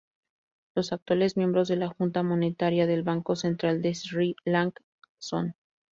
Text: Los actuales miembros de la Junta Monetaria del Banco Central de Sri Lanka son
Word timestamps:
Los 0.73 0.93
actuales 0.93 1.37
miembros 1.37 1.67
de 1.67 1.75
la 1.75 1.87
Junta 1.89 2.23
Monetaria 2.23 2.87
del 2.87 3.03
Banco 3.03 3.35
Central 3.35 3.83
de 3.83 3.93
Sri 3.93 4.35
Lanka 4.45 4.81
son 5.19 5.53